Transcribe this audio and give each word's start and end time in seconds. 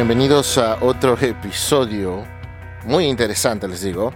bienvenidos 0.00 0.56
a 0.56 0.82
otro 0.82 1.14
episodio 1.20 2.24
muy 2.86 3.04
interesante, 3.04 3.68
les 3.68 3.82
digo, 3.82 4.14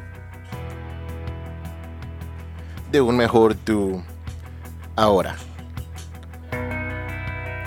de 2.90 3.02
un 3.02 3.14
mejor 3.18 3.54
tú 3.54 4.02
ahora. 4.96 5.36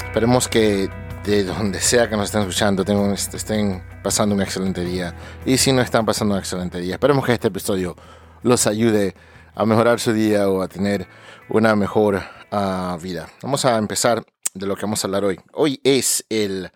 Esperemos 0.03 0.48
que 0.48 0.89
de 1.25 1.44
donde 1.44 1.80
sea 1.80 2.09
que 2.09 2.17
nos 2.17 2.25
estén 2.25 2.41
escuchando 2.41 2.84
estén 3.13 3.84
pasando 4.02 4.34
un 4.34 4.41
excelente 4.41 4.84
día. 4.84 5.13
Y 5.45 5.59
si 5.59 5.72
no 5.72 5.84
están 5.84 6.03
pasando 6.03 6.34
un 6.34 6.39
excelente 6.39 6.80
día, 6.80 6.95
esperemos 6.95 7.23
que 7.23 7.34
este 7.34 7.49
episodio 7.49 7.95
los 8.41 8.66
ayude 8.66 9.13
a 9.53 9.63
mejorar 9.63 9.99
su 9.99 10.11
día 10.11 10.49
o 10.49 10.63
a 10.63 10.67
tener 10.67 11.08
una 11.49 11.75
mejor 11.75 12.23
uh, 12.52 12.97
vida. 12.97 13.30
Vamos 13.44 13.63
a 13.66 13.77
empezar 13.77 14.25
de 14.55 14.66
lo 14.66 14.75
que 14.75 14.88
vamos 14.88 15.03
a 15.03 15.08
hablar 15.08 15.23
hoy. 15.23 15.39
Hoy 15.53 15.80
es 15.84 16.25
el 16.30 16.72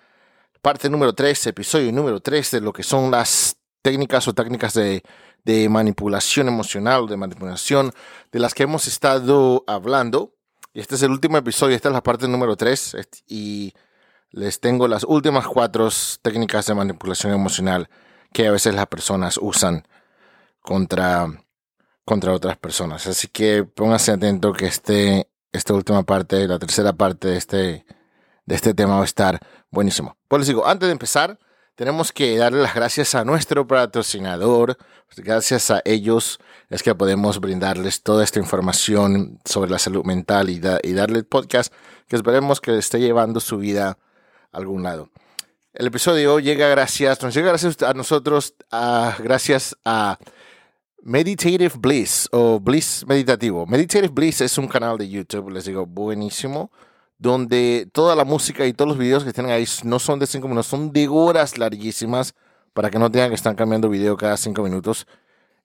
parte 0.62 0.90
número 0.90 1.14
3, 1.14 1.48
episodio 1.48 1.92
número 1.92 2.20
3 2.20 2.52
de 2.52 2.62
lo 2.62 2.72
que 2.72 2.84
son 2.84 3.12
las 3.12 3.58
técnicas 3.82 4.28
o 4.28 4.34
técnicas 4.34 4.74
de, 4.74 5.04
manipulación 5.70 6.48
emocional, 6.48 7.08
de 7.08 7.18
manipulación, 7.18 7.92
de 8.32 8.40
las 8.40 8.54
que 8.54 8.64
hemos 8.64 8.88
estado 8.88 9.64
hablando. 9.68 10.36
Y 10.74 10.80
este 10.80 10.96
es 10.96 11.04
el 11.04 11.12
último 11.12 11.38
episodio, 11.38 11.76
esta 11.76 11.90
es 11.90 11.94
la 11.94 12.04
parte 12.04 12.28
número 12.28 12.56
3 12.56 12.96
y 13.28 13.74
les 14.30 14.60
tengo 14.60 14.88
las 14.88 15.04
últimas 15.04 15.48
cuatro 15.48 15.90
técnicas 16.22 16.68
de 16.68 16.76
manipulación 16.76 17.34
emocional 17.34 17.90
que 18.32 18.48
a 18.48 18.52
veces 18.52 18.76
las 18.76 18.88
personas 18.88 19.38
usan 19.42 19.86
contra, 20.62 21.28
contra 22.06 22.34
otras 22.34 22.58
personas. 22.58 23.08
Así 23.08 23.28
que 23.28 23.64
pónganse 23.64 24.12
atento 24.12 24.54
que 24.54 24.68
este, 24.68 25.28
esta 25.52 25.74
última 25.74 26.04
parte, 26.04 26.48
la 26.48 26.60
tercera 26.60 26.94
parte 26.94 27.30
de 27.30 27.38
este, 27.38 27.86
de 28.52 28.56
este 28.56 28.74
tema 28.74 28.96
va 28.96 29.04
a 29.04 29.06
estar 29.06 29.40
buenísimo. 29.70 30.18
Pues 30.28 30.42
les 30.42 30.48
digo, 30.50 30.68
antes 30.68 30.88
de 30.88 30.92
empezar, 30.92 31.40
tenemos 31.76 32.12
que 32.12 32.36
darle 32.36 32.62
las 32.62 32.76
gracias 32.76 33.16
a 33.16 33.24
nuestro 33.24 33.66
patrocinador. 33.66 34.78
Gracias 35.16 35.72
a 35.72 35.82
ellos 35.86 36.38
es 36.70 36.84
que 36.84 36.94
podemos 36.94 37.40
brindarles 37.40 38.04
toda 38.04 38.26
esta 38.26 38.40
información 38.40 39.40
sobre 39.46 39.72
la 39.72 39.80
salud 39.80 40.04
mental 40.04 40.50
y, 40.50 40.62
y 40.84 40.92
darle 40.92 41.20
el 41.20 41.26
podcast 41.26 41.74
que 42.10 42.18
esperemos 42.18 42.60
que 42.60 42.78
esté 42.78 43.00
llevando 43.00 43.40
su 43.40 43.58
vida 43.58 43.98
a 44.52 44.58
algún 44.58 44.84
lado. 44.84 45.10
El 45.74 45.88
episodio 45.88 46.38
llega 46.40 46.68
gracias, 46.68 47.24
nos 47.24 47.34
llega 47.34 47.48
gracias 47.48 47.82
a 47.84 47.94
nosotros, 47.94 48.56
gracias 49.20 49.78
a 49.86 50.20
Meditative 51.04 51.72
Bliss 51.80 52.28
o 52.34 52.60
Bliss 52.60 53.06
Meditativo. 53.08 53.66
Meditative 53.66 54.10
Bliss 54.10 54.42
es 54.42 54.58
un 54.58 54.68
canal 54.68 54.98
de 54.98 55.08
YouTube, 55.08 55.52
les 55.52 55.64
digo, 55.64 55.86
buenísimo 55.86 56.70
donde 57.22 57.88
toda 57.94 58.16
la 58.16 58.26
música 58.26 58.66
y 58.66 58.74
todos 58.74 58.90
los 58.90 58.98
videos 58.98 59.24
que 59.24 59.32
tienen 59.32 59.52
ahí 59.52 59.66
no 59.84 60.00
son 60.00 60.18
de 60.18 60.26
5 60.26 60.48
minutos, 60.48 60.66
son 60.66 60.92
de 60.92 61.08
horas 61.08 61.60
larguísimas 61.60 62.34
para 62.74 62.90
que 62.90 62.98
no 62.98 63.12
tengan 63.12 63.30
que 63.30 63.36
estar 63.36 63.56
cambiando 63.56 63.90
video 63.90 64.18
cada 64.18 64.36
5 64.38 64.64
minutos. 64.64 65.06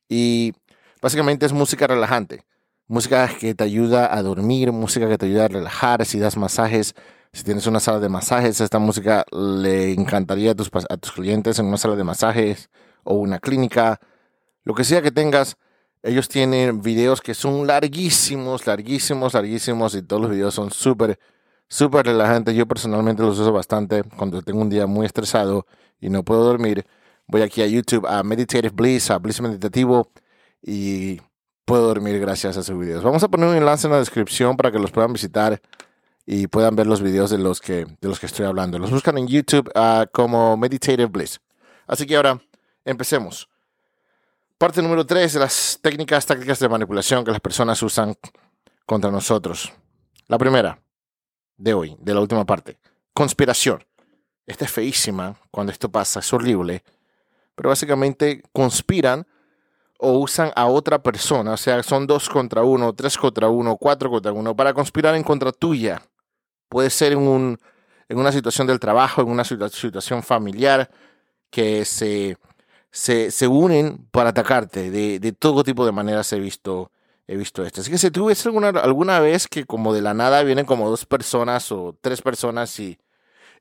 Y 0.07 0.53
básicamente 1.01 1.47
es 1.47 1.55
música 1.55 1.87
relajante, 1.87 2.45
música 2.89 3.27
que 3.41 3.55
te 3.55 3.65
ayuda 3.65 4.15
a 4.15 4.23
dormir, 4.23 4.71
música 4.71 5.09
que 5.09 5.17
te 5.17 5.25
ayuda 5.25 5.47
a 5.47 5.49
relajar, 5.49 6.05
si 6.05 6.19
das 6.19 6.37
masajes, 6.37 6.95
si 7.33 7.43
tienes 7.43 7.67
una 7.67 7.81
sala 7.81 8.01
de 8.01 8.11
masajes, 8.11 8.61
esta 8.61 8.79
música 8.79 9.25
le 9.33 9.95
encantaría 9.95 10.51
a 10.51 10.55
tus, 10.55 10.71
a 10.91 10.97
tus 10.99 11.13
clientes 11.13 11.59
en 11.59 11.65
una 11.65 11.79
sala 11.79 11.97
de 11.97 12.05
masajes 12.05 12.69
o 13.03 13.15
una 13.15 13.39
clínica, 13.39 13.99
lo 14.63 14.75
que 14.75 14.85
sea 14.85 15.01
que 15.01 15.11
tengas. 15.11 15.57
Ellos 16.03 16.29
tienen 16.29 16.83
videos 16.83 17.23
que 17.23 17.33
son 17.33 17.67
larguísimos, 17.67 18.67
larguísimos, 18.67 19.33
larguísimos 19.33 19.95
y 19.95 20.03
todos 20.03 20.21
los 20.21 20.31
videos 20.31 20.53
son 20.53 20.71
súper 20.71 21.19
súper 21.69 22.07
relajante. 22.07 22.55
Yo 22.55 22.67
personalmente 22.67 23.23
los 23.23 23.39
uso 23.39 23.53
bastante 23.53 24.03
cuando 24.17 24.43
tengo 24.43 24.61
un 24.61 24.71
día 24.71 24.87
muy 24.87 25.07
estresado 25.07 25.67
y 26.01 26.11
no 26.11 26.23
puedo 26.23 26.45
dormir. 26.45 26.87
Voy 27.27 27.43
aquí 27.43 27.63
a 27.63 27.67
YouTube 27.67 28.07
a 28.07 28.23
Meditative 28.23 28.71
Bliss, 28.71 29.11
a 29.11 29.19
Bliss 29.19 29.41
Meditativo 29.41 30.11
y 30.63 31.21
puedo 31.65 31.87
dormir 31.87 32.19
gracias 32.21 32.57
a 32.57 32.63
sus 32.63 32.79
videos. 32.79 33.03
Vamos 33.03 33.23
a 33.23 33.29
poner 33.29 33.49
un 33.49 33.57
enlace 33.57 33.87
en 33.87 33.93
la 33.93 33.99
descripción 33.99 34.57
para 34.57 34.71
que 34.71 34.79
los 34.79 34.93
puedan 34.93 35.13
visitar 35.13 35.61
y 36.25 36.47
puedan 36.47 36.77
ver 36.77 36.87
los 36.87 37.03
videos 37.03 37.31
de 37.31 37.39
los 37.39 37.61
que, 37.61 37.85
de 37.85 38.09
los 38.09 38.19
que 38.21 38.27
estoy 38.27 38.47
hablando. 38.47 38.79
Los 38.79 38.91
buscan 38.91 39.19
en 39.19 39.27
YouTube 39.27 39.71
uh, 39.75 40.07
como 40.13 40.57
Meditative 40.57 41.07
Bliss. 41.07 41.41
Así 41.87 42.07
que 42.07 42.17
ahora 42.17 42.41
empecemos. 42.85 43.49
Parte 44.59 44.81
número 44.81 45.05
3 45.05 45.35
de 45.35 45.41
las 45.41 45.79
técnicas, 45.83 46.25
tácticas 46.25 46.59
de 46.59 46.69
manipulación 46.69 47.25
que 47.25 47.31
las 47.31 47.41
personas 47.41 47.83
usan 47.83 48.15
contra 48.87 49.11
nosotros. 49.11 49.73
La 50.29 50.39
primera, 50.39 50.81
de 51.57 51.75
hoy, 51.75 51.97
de 52.01 52.15
la 52.15 52.21
última 52.21 52.45
parte. 52.45 52.79
Conspiración. 53.13 53.85
Esta 54.47 54.65
es 54.65 54.71
feísima 54.71 55.37
cuando 55.51 55.73
esto 55.73 55.91
pasa, 55.91 56.21
es 56.21 56.33
horrible. 56.33 56.85
Pero 57.55 57.71
básicamente 57.71 58.43
conspiran 58.53 59.27
o 59.99 60.19
usan 60.19 60.53
a 60.55 60.67
otra 60.67 61.03
persona, 61.03 61.53
o 61.53 61.57
sea, 61.57 61.83
son 61.83 62.07
dos 62.07 62.29
contra 62.29 62.63
uno, 62.63 62.93
tres 62.93 63.17
contra 63.17 63.49
uno, 63.49 63.77
cuatro 63.77 64.11
contra 64.11 64.33
uno, 64.33 64.55
para 64.55 64.75
conspirar 64.75 65.15
en 65.15 65.23
contra 65.23 65.53
tuya. 65.53 66.03
Puede 66.69 66.91
ser 66.91 67.13
en, 67.13 67.21
un, 67.21 67.59
en 68.09 68.19
una 68.19 68.31
situación 68.31 68.67
del 68.67 68.79
trabajo, 68.79 69.23
en 69.23 69.29
una 69.29 69.45
situación 69.45 70.23
familiar, 70.23 70.91
que 71.51 71.85
se, 71.85 72.37
se, 72.91 73.49
unen 73.49 74.07
para 74.11 74.31
atacarte. 74.31 74.91
De, 74.91 75.19
de, 75.19 75.33
todo 75.33 75.65
tipo 75.65 75.87
de 75.87 75.93
maneras 75.93 76.31
he 76.33 76.41
visto 76.41 76.91
he 77.27 77.37
visto 77.37 77.65
esto. 77.65 77.81
Así 77.81 77.91
que 77.91 77.99
si 77.99 78.11
tú 78.11 78.27
ves 78.27 78.45
alguna, 78.47 78.69
alguna 78.69 79.21
vez 79.21 79.49
que 79.49 79.65
como 79.65 79.93
de 79.93 80.03
la 80.03 80.15
nada 80.15 80.43
vienen 80.43 80.67
como 80.67 80.89
dos 80.89 81.07
personas 81.07 81.73
o 81.73 81.97
tres 82.01 82.23
personas 82.23 82.79
y, 82.79 82.99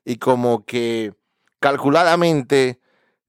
y 0.04 0.16
como 0.18 0.64
que 0.64 1.14
calculadamente 1.60 2.80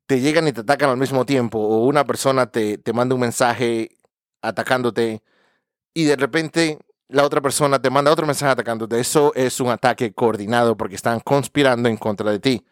te 0.05 0.21
llegan 0.21 0.47
y 0.47 0.53
te 0.53 0.61
atacan 0.61 0.89
al 0.89 0.97
mismo 0.97 1.25
tiempo 1.25 1.59
o 1.59 1.85
una 1.85 2.05
persona 2.05 2.47
te, 2.51 2.77
te 2.77 2.93
manda 2.93 3.15
un 3.15 3.21
mensaje 3.21 3.97
atacándote 4.41 5.23
y 5.93 6.05
de 6.05 6.15
repente 6.15 6.79
la 7.09 7.23
otra 7.25 7.41
persona 7.41 7.81
te 7.81 7.89
manda 7.89 8.11
otro 8.11 8.27
mensaje 8.27 8.51
atacándote, 8.51 8.99
eso 8.99 9.33
es 9.35 9.59
un 9.59 9.69
ataque 9.69 10.13
coordinado 10.13 10.77
porque 10.77 10.95
están 10.95 11.19
conspirando 11.21 11.89
en 11.89 11.97
contra 11.97 12.31
de 12.31 12.39
ti. 12.39 12.65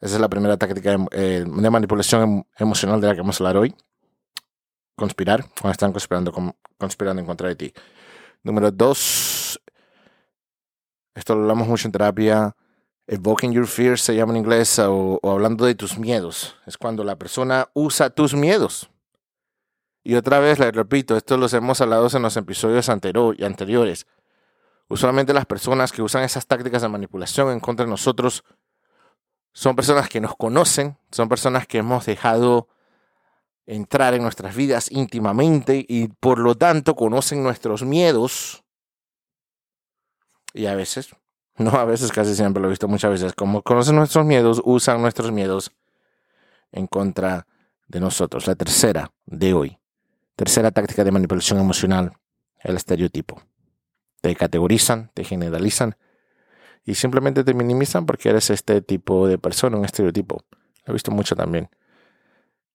Esa 0.00 0.16
es 0.16 0.20
la 0.20 0.28
primera 0.28 0.56
táctica 0.58 0.90
de, 0.90 1.06
eh, 1.12 1.44
de 1.46 1.70
manipulación 1.70 2.22
em, 2.22 2.44
emocional 2.58 3.00
de 3.00 3.06
la 3.08 3.14
que 3.14 3.20
vamos 3.20 3.40
a 3.40 3.44
hablar 3.44 3.56
hoy 3.56 3.74
conspirar 4.96 5.44
cuando 5.60 5.72
están 5.72 5.92
conspirando, 5.92 6.32
conspirando 6.78 7.20
en 7.20 7.26
contra 7.26 7.48
de 7.48 7.56
ti. 7.56 7.74
Número 8.42 8.70
dos, 8.70 9.60
esto 11.14 11.34
lo 11.34 11.42
hablamos 11.42 11.68
mucho 11.68 11.88
en 11.88 11.92
terapia, 11.92 12.56
evoking 13.06 13.52
your 13.52 13.66
fears 13.66 14.02
se 14.02 14.14
llama 14.14 14.32
en 14.32 14.38
inglés, 14.38 14.78
o, 14.78 15.20
hablando 15.22 15.64
de 15.64 15.74
tus 15.74 15.98
miedos. 15.98 16.56
Es 16.66 16.76
cuando 16.76 17.04
la 17.04 17.16
persona 17.16 17.68
usa 17.74 18.10
tus 18.10 18.34
miedos. 18.34 18.90
Y 20.02 20.16
otra 20.16 20.38
vez 20.38 20.58
le 20.58 20.70
repito, 20.70 21.16
esto 21.16 21.36
lo 21.38 21.46
hemos 21.46 21.80
hablado 21.80 22.08
en 22.14 22.22
los 22.22 22.36
episodios 22.36 22.88
anteriores. 22.90 24.06
Usualmente 24.88 25.32
las 25.32 25.46
personas 25.46 25.92
que 25.92 26.02
usan 26.02 26.24
esas 26.24 26.46
tácticas 26.46 26.82
de 26.82 26.88
manipulación 26.88 27.50
en 27.50 27.60
contra 27.60 27.86
de 27.86 27.90
nosotros 27.90 28.44
son 29.52 29.76
personas 29.76 30.08
que 30.08 30.20
nos 30.20 30.36
conocen, 30.36 30.98
son 31.10 31.28
personas 31.28 31.66
que 31.66 31.78
hemos 31.78 32.04
dejado 32.04 32.68
entrar 33.66 34.14
en 34.14 34.22
nuestras 34.22 34.54
vidas 34.54 34.90
íntimamente 34.90 35.84
y 35.88 36.08
por 36.08 36.38
lo 36.38 36.54
tanto 36.54 36.94
conocen 36.94 37.42
nuestros 37.42 37.82
miedos. 37.82 38.64
Y 40.52 40.66
a 40.66 40.74
veces, 40.74 41.14
no 41.56 41.70
a 41.70 41.84
veces, 41.84 42.12
casi 42.12 42.34
siempre 42.34 42.60
lo 42.60 42.68
he 42.68 42.70
visto 42.70 42.88
muchas 42.88 43.10
veces, 43.10 43.32
como 43.32 43.62
conocen 43.62 43.96
nuestros 43.96 44.24
miedos, 44.24 44.60
usan 44.64 45.00
nuestros 45.00 45.32
miedos 45.32 45.72
en 46.72 46.86
contra 46.86 47.46
de 47.88 48.00
nosotros. 48.00 48.46
La 48.46 48.54
tercera 48.54 49.12
de 49.26 49.54
hoy, 49.54 49.78
tercera 50.36 50.70
táctica 50.70 51.04
de 51.04 51.12
manipulación 51.12 51.58
emocional, 51.58 52.12
el 52.60 52.76
estereotipo. 52.76 53.42
Te 54.20 54.34
categorizan, 54.34 55.10
te 55.12 55.24
generalizan 55.24 55.96
y 56.84 56.94
simplemente 56.94 57.44
te 57.44 57.54
minimizan 57.54 58.06
porque 58.06 58.30
eres 58.30 58.50
este 58.50 58.80
tipo 58.82 59.28
de 59.28 59.38
persona, 59.38 59.76
un 59.76 59.84
estereotipo. 59.84 60.44
Lo 60.84 60.92
he 60.92 60.92
visto 60.92 61.10
mucho 61.10 61.34
también. 61.34 61.68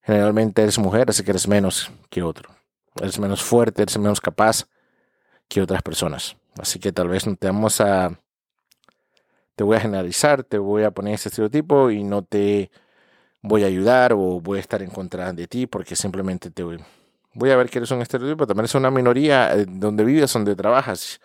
Generalmente 0.01 0.61
eres 0.61 0.77
mujer, 0.77 1.09
así 1.09 1.23
que 1.23 1.31
eres 1.31 1.47
menos 1.47 1.91
que 2.09 2.23
otro. 2.23 2.49
Eres 2.95 3.19
menos 3.19 3.43
fuerte, 3.43 3.81
eres 3.81 3.97
menos 3.97 4.19
capaz 4.19 4.65
que 5.47 5.61
otras 5.61 5.81
personas. 5.81 6.35
Así 6.57 6.79
que 6.79 6.91
tal 6.91 7.07
vez 7.07 7.27
no 7.27 7.35
te 7.35 7.47
vamos 7.47 7.81
a... 7.81 8.17
Te 9.55 9.63
voy 9.63 9.75
a 9.75 9.81
generalizar, 9.81 10.43
te 10.43 10.57
voy 10.57 10.83
a 10.83 10.91
poner 10.91 11.15
ese 11.15 11.27
estereotipo 11.27 11.91
y 11.91 12.03
no 12.03 12.23
te 12.23 12.71
voy 13.41 13.63
a 13.63 13.67
ayudar 13.67 14.13
o 14.13 14.39
voy 14.39 14.57
a 14.57 14.61
estar 14.61 14.81
en 14.81 14.89
contra 14.89 15.33
de 15.33 15.47
ti 15.47 15.67
porque 15.67 15.95
simplemente 15.95 16.49
te 16.49 16.63
voy, 16.63 16.79
voy 17.33 17.51
a 17.51 17.57
ver 17.57 17.69
que 17.69 17.79
eres 17.79 17.91
un 17.91 18.01
estereotipo. 18.01 18.47
También 18.47 18.63
eres 18.63 18.75
una 18.75 18.89
minoría 18.89 19.53
eh, 19.53 19.65
donde 19.67 20.05
vives, 20.05 20.31
donde 20.31 20.55
trabajas. 20.55 21.19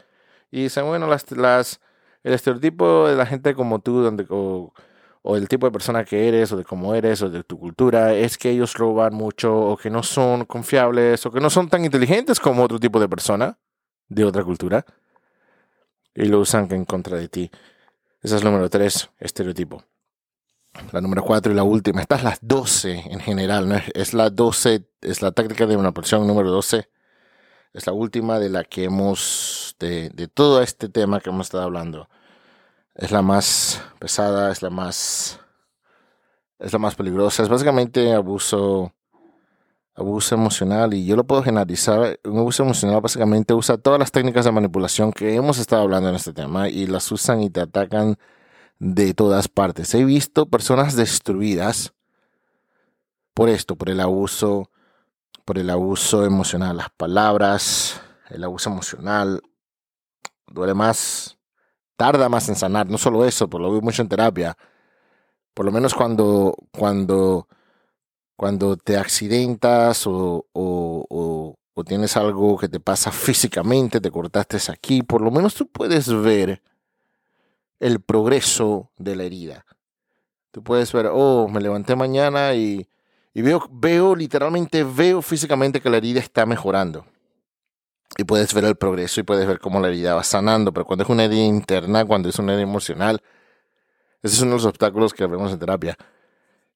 Y 0.50 0.64
dicen, 0.64 0.86
bueno, 0.86 1.06
las, 1.06 1.30
las, 1.30 1.80
el 2.24 2.34
estereotipo 2.34 3.06
de 3.08 3.14
la 3.14 3.26
gente 3.26 3.54
como 3.54 3.78
tú, 3.78 4.02
donde 4.02 4.26
del 5.32 5.48
tipo 5.48 5.66
de 5.66 5.72
persona 5.72 6.04
que 6.04 6.28
eres, 6.28 6.52
o 6.52 6.56
de 6.58 6.64
cómo 6.64 6.94
eres, 6.94 7.22
o 7.22 7.30
de 7.30 7.42
tu 7.44 7.58
cultura, 7.58 8.12
es 8.12 8.36
que 8.36 8.50
ellos 8.50 8.74
roban 8.74 9.14
mucho, 9.14 9.56
o 9.56 9.76
que 9.76 9.88
no 9.88 10.02
son 10.02 10.44
confiables, 10.44 11.24
o 11.24 11.30
que 11.32 11.40
no 11.40 11.48
son 11.48 11.70
tan 11.70 11.82
inteligentes 11.82 12.38
como 12.38 12.62
otro 12.62 12.78
tipo 12.78 13.00
de 13.00 13.08
persona 13.08 13.58
de 14.08 14.24
otra 14.24 14.44
cultura, 14.44 14.84
y 16.14 16.26
lo 16.26 16.40
usan 16.40 16.70
en 16.72 16.84
contra 16.84 17.16
de 17.16 17.28
ti. 17.28 17.50
Ese 18.22 18.36
es 18.36 18.42
el 18.42 18.44
número 18.50 18.68
tres, 18.68 19.10
estereotipo. 19.18 19.82
la 20.92 21.00
número 21.00 21.22
4 21.22 21.52
y 21.52 21.54
la 21.54 21.62
última. 21.62 22.02
Estas 22.02 22.22
las 22.22 22.38
12 22.42 23.04
en 23.10 23.20
general, 23.20 23.68
¿no? 23.68 23.76
Es, 23.94 24.12
la 24.12 24.28
12, 24.28 24.86
es 25.00 25.22
la 25.22 25.32
táctica 25.32 25.66
de 25.66 25.76
manipulación 25.76 26.26
número 26.26 26.50
12. 26.50 26.88
Es 27.72 27.86
la 27.86 27.92
última 27.92 28.38
de 28.38 28.50
la 28.50 28.64
que 28.64 28.84
hemos, 28.84 29.76
de, 29.78 30.10
de 30.10 30.28
todo 30.28 30.62
este 30.62 30.88
tema 30.88 31.20
que 31.20 31.30
hemos 31.30 31.46
estado 31.46 31.64
hablando. 31.64 32.08
Es 32.94 33.10
la 33.10 33.22
más 33.22 33.82
pesada, 33.98 34.52
es 34.52 34.62
la 34.62 34.70
más, 34.70 35.40
es 36.60 36.72
la 36.72 36.78
más 36.78 36.94
peligrosa. 36.94 37.42
Es 37.42 37.48
básicamente 37.48 38.12
abuso, 38.12 38.92
abuso 39.96 40.34
emocional 40.36 40.94
y 40.94 41.04
yo 41.04 41.16
lo 41.16 41.24
puedo 41.24 41.42
generalizar. 41.42 42.20
Un 42.24 42.38
abuso 42.38 42.62
emocional 42.62 43.00
básicamente 43.00 43.52
usa 43.52 43.78
todas 43.78 43.98
las 43.98 44.12
técnicas 44.12 44.44
de 44.44 44.52
manipulación 44.52 45.12
que 45.12 45.34
hemos 45.34 45.58
estado 45.58 45.82
hablando 45.82 46.08
en 46.08 46.14
este 46.14 46.32
tema 46.32 46.68
y 46.68 46.86
las 46.86 47.10
usan 47.10 47.42
y 47.42 47.50
te 47.50 47.60
atacan 47.60 48.16
de 48.78 49.12
todas 49.12 49.48
partes. 49.48 49.92
He 49.94 50.04
visto 50.04 50.46
personas 50.46 50.94
destruidas 50.94 51.94
por 53.34 53.48
esto, 53.48 53.74
por 53.74 53.90
el 53.90 53.98
abuso, 53.98 54.70
por 55.44 55.58
el 55.58 55.68
abuso 55.70 56.24
emocional. 56.24 56.76
Las 56.76 56.90
palabras, 56.90 58.00
el 58.30 58.44
abuso 58.44 58.70
emocional, 58.70 59.42
duele 60.46 60.74
más, 60.74 61.38
tarda 61.96 62.28
más 62.28 62.48
en 62.48 62.56
sanar. 62.56 62.88
No 62.88 62.98
solo 62.98 63.24
eso, 63.24 63.48
por 63.48 63.60
lo 63.60 63.70
veo 63.70 63.80
mucho 63.80 64.02
en 64.02 64.08
terapia. 64.08 64.56
Por 65.54 65.66
lo 65.66 65.72
menos 65.72 65.94
cuando, 65.94 66.56
cuando, 66.76 67.48
cuando 68.36 68.76
te 68.76 68.96
accidentas 68.96 70.06
o, 70.06 70.46
o, 70.52 71.56
o 71.74 71.84
tienes 71.84 72.16
algo 72.16 72.56
que 72.56 72.68
te 72.68 72.78
pasa 72.80 73.10
físicamente, 73.10 74.00
te 74.00 74.10
cortaste 74.10 74.58
aquí, 74.70 75.02
por 75.02 75.20
lo 75.20 75.30
menos 75.30 75.54
tú 75.54 75.66
puedes 75.68 76.08
ver 76.08 76.62
el 77.80 78.00
progreso 78.00 78.90
de 78.96 79.16
la 79.16 79.24
herida. 79.24 79.66
Tú 80.52 80.62
puedes 80.62 80.92
ver, 80.92 81.10
oh, 81.12 81.48
me 81.48 81.60
levanté 81.60 81.96
mañana 81.96 82.54
y, 82.54 82.88
veo, 83.34 83.68
veo, 83.72 84.14
literalmente 84.14 84.84
veo 84.84 85.20
físicamente 85.20 85.80
que 85.80 85.90
la 85.90 85.96
herida 85.96 86.20
está 86.20 86.46
mejorando. 86.46 87.04
Y 88.16 88.24
puedes 88.24 88.54
ver 88.54 88.64
el 88.64 88.76
progreso 88.76 89.20
y 89.20 89.24
puedes 89.24 89.46
ver 89.46 89.58
cómo 89.58 89.80
la 89.80 89.88
herida 89.88 90.14
va 90.14 90.22
sanando. 90.22 90.72
Pero 90.72 90.86
cuando 90.86 91.04
es 91.04 91.10
una 91.10 91.24
herida 91.24 91.42
interna, 91.42 92.04
cuando 92.04 92.28
es 92.28 92.38
una 92.38 92.52
herida 92.52 92.62
emocional, 92.62 93.20
ese 94.22 94.36
es 94.36 94.42
uno 94.42 94.52
de 94.52 94.56
los 94.58 94.66
obstáculos 94.66 95.12
que 95.12 95.26
vemos 95.26 95.52
en 95.52 95.58
terapia. 95.58 95.96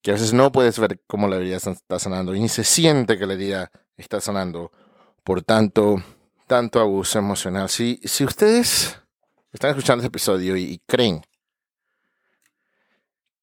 Que 0.03 0.11
a 0.11 0.15
veces 0.15 0.33
no 0.33 0.53
puedes 0.53 0.79
ver 0.79 1.01
cómo 1.07 1.29
la 1.29 1.37
herida 1.37 1.57
está 1.57 1.99
sanando 1.99 2.35
y 2.35 2.41
ni 2.41 2.49
se 2.49 2.65
siente 2.65 3.19
que 3.19 3.27
la 3.27 3.35
herida 3.35 3.71
está 3.97 4.21
sanando. 4.21 4.73
Por 5.25 5.43
tanto, 5.43 6.03
tanto 6.47 6.81
abuso 6.81 7.19
emocional. 7.19 7.69
Si, 7.69 8.01
si 8.05 8.25
ustedes 8.25 8.99
están 9.53 9.71
escuchando 9.71 10.03
este 10.03 10.09
episodio 10.09 10.57
y, 10.57 10.81
creen, 10.87 11.23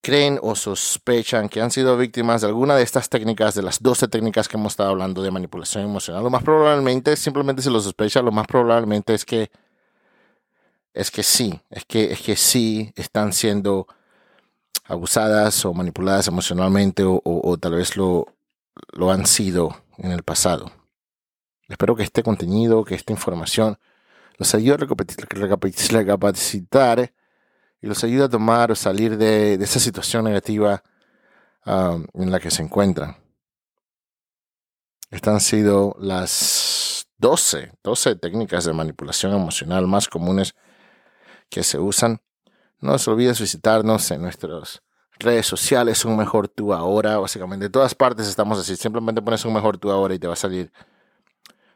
creen 0.05 0.37
o 0.43 0.53
sospechan 0.53 1.49
que 1.49 1.61
han 1.61 1.71
sido 1.71 1.97
víctimas 1.97 2.41
de 2.41 2.47
alguna 2.47 2.75
de 2.75 2.83
estas 2.83 3.09
técnicas, 3.09 3.55
de 3.55 3.63
las 3.63 3.81
12 3.81 4.07
técnicas 4.07 4.47
que 4.47 4.55
hemos 4.55 4.73
estado 4.73 4.91
hablando 4.91 5.23
de 5.23 5.31
manipulación 5.31 5.83
emocional, 5.83 6.23
lo 6.23 6.29
más 6.29 6.43
probablemente, 6.43 7.15
simplemente 7.15 7.63
si 7.63 7.71
lo 7.71 7.79
sospechan, 7.81 8.23
lo 8.23 8.31
más 8.31 8.45
probablemente 8.45 9.15
es 9.15 9.25
que 9.25 9.49
es 10.93 11.09
que 11.09 11.23
sí, 11.23 11.59
es 11.71 11.85
que, 11.85 12.11
es 12.11 12.21
que 12.21 12.35
sí 12.35 12.93
están 12.95 13.33
siendo 13.33 13.87
abusadas 14.83 15.65
o 15.65 15.73
manipuladas 15.73 16.27
emocionalmente 16.27 17.03
o, 17.03 17.57
tal 17.59 17.73
vez 17.73 17.97
lo, 17.97 18.27
lo 18.91 19.11
han 19.11 19.25
sido 19.25 19.75
en 19.97 20.11
el 20.11 20.21
pasado. 20.21 20.71
Espero 21.67 21.95
que 21.95 22.03
este 22.03 22.21
contenido, 22.21 22.85
que 22.85 22.93
esta 22.93 23.11
información 23.11 23.79
los 24.37 24.53
ayuda 24.53 24.75
a 24.75 25.97
recapacitar 25.97 27.11
y 27.85 27.87
los 27.87 28.03
ayuda 28.03 28.25
a 28.25 28.29
tomar 28.29 28.71
o 28.71 28.75
salir 28.75 29.15
de, 29.15 29.53
esa 29.53 29.79
situación 29.79 30.25
negativa 30.25 30.81
um, 31.67 32.03
en 32.15 32.31
la 32.31 32.39
que 32.39 32.49
se 32.49 32.63
encuentran. 32.63 33.15
Estas 35.11 35.33
han 35.35 35.39
sido 35.39 35.95
las 35.99 37.05
12, 37.19 37.73
12 37.83 38.15
técnicas 38.15 38.65
de 38.65 38.73
manipulación 38.73 39.33
emocional 39.33 39.85
más 39.85 40.07
comunes 40.07 40.55
que 41.47 41.61
se 41.61 41.77
usan. 41.77 42.21
No 42.79 42.97
se 42.97 43.11
olvides 43.11 43.39
visitarnos 43.39 44.09
en 44.09 44.23
nuestras 44.23 44.81
redes 45.19 45.45
sociales, 45.45 46.05
un 46.05 46.17
mejor 46.17 46.47
tú 46.47 46.73
ahora. 46.73 47.19
Básicamente, 47.19 47.67
en 47.67 47.71
todas 47.71 47.93
partes 47.93 48.27
estamos 48.27 48.57
así. 48.57 48.75
Simplemente 48.75 49.21
pones 49.21 49.45
un 49.45 49.53
mejor 49.53 49.77
tú 49.77 49.91
ahora 49.91 50.15
y 50.15 50.17
te 50.17 50.25
va 50.25 50.33
a 50.33 50.37
salir 50.37 50.71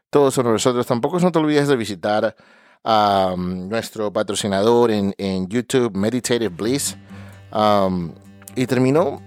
todos 0.09 0.33
sobre 0.33 0.49
nosotros. 0.49 0.87
Tampoco 0.87 1.19
no 1.19 1.27
olvides 1.27 1.67
de 1.67 1.75
visitar 1.75 2.35
um, 2.83 3.67
nuestro 3.69 4.11
patrocinador 4.11 4.91
en, 4.91 5.47
YouTube, 5.47 5.95
Meditative 5.95 6.49
Bliss. 6.49 6.97
Um, 7.51 8.11
y 8.55 8.65
terminó, 8.67 9.21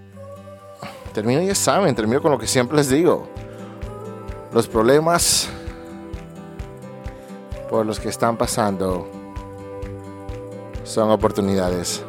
terminó, 1.12 1.40
ya 1.42 1.54
saben, 1.54 1.94
terminó 1.94 2.20
con 2.20 2.32
lo 2.32 2.38
que 2.38 2.46
siempre 2.46 2.76
les 2.76 2.88
digo. 2.88 3.28
Los 4.52 4.68
problemas 4.68 5.48
por 7.70 7.86
los 7.86 7.98
que 7.98 8.10
están 8.10 8.36
pasando 8.36 9.08
son 10.84 11.10
oportunidades 11.10 12.04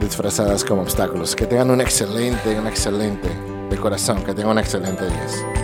disfrazadas 0.00 0.64
como 0.64 0.82
obstáculos. 0.82 1.34
Que 1.34 1.46
tengan 1.46 1.70
un 1.70 1.80
excelente, 1.80 2.58
un 2.58 2.66
excelente 2.66 3.28
de 3.70 3.76
corazón, 3.76 4.22
que 4.22 4.34
tengan 4.34 4.52
un 4.52 4.58
excelente 4.58 5.06
día. 5.06 5.61